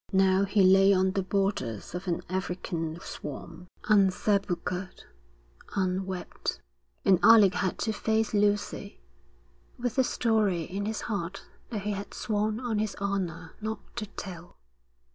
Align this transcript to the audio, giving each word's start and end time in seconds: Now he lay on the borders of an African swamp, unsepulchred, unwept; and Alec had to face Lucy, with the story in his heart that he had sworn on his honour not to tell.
Now 0.11 0.45
he 0.45 0.63
lay 0.63 0.93
on 0.95 1.11
the 1.11 1.21
borders 1.21 1.93
of 1.93 2.07
an 2.07 2.23
African 2.27 2.99
swamp, 3.01 3.67
unsepulchred, 3.83 5.03
unwept; 5.75 6.59
and 7.05 7.19
Alec 7.21 7.53
had 7.53 7.77
to 7.85 7.93
face 7.93 8.33
Lucy, 8.33 8.99
with 9.77 9.97
the 9.97 10.03
story 10.03 10.63
in 10.63 10.87
his 10.87 11.01
heart 11.01 11.43
that 11.69 11.83
he 11.83 11.91
had 11.91 12.15
sworn 12.15 12.59
on 12.59 12.79
his 12.79 12.95
honour 12.95 13.53
not 13.61 13.95
to 13.97 14.07
tell. 14.07 14.57